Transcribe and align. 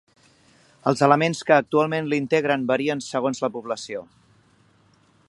Els 0.91 1.03
elements 1.07 1.41
que 1.49 1.55
actualment 1.57 2.09
l'integren 2.13 2.65
varien 2.73 3.07
segons 3.11 3.45
la 3.47 3.51
població. 3.59 4.05